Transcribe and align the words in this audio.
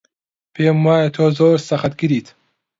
پێم 0.53 0.77
وایە 0.85 1.09
تۆ 1.15 1.25
زۆر 1.37 1.57
سەختگریت. 1.69 2.27